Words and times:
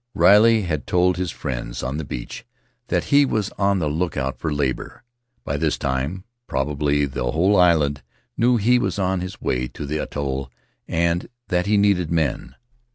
Riley 0.15 0.63
had 0.63 0.87
told 0.87 1.17
his 1.17 1.29
friends 1.29 1.83
on 1.83 1.97
the 1.97 2.03
beach 2.03 2.43
that 2.87 3.03
he 3.13 3.23
was 3.23 3.51
on 3.59 3.77
the 3.77 3.87
lookout 3.87 4.39
for 4.39 4.51
labor; 4.51 5.03
by 5.43 5.57
this 5.57 5.77
time, 5.77 6.23
probably, 6.47 7.05
the 7.05 7.29
whole 7.33 7.55
island 7.55 8.01
knew 8.35 8.57
he 8.57 8.79
was 8.79 8.97
on 8.97 9.21
his 9.21 9.39
way 9.43 9.67
to 9.67 9.85
the 9.85 9.99
atoll 9.99 10.49
and 10.87 11.29
that 11.49 11.67
he 11.67 11.77
needed 11.77 12.09
men. 12.09 12.55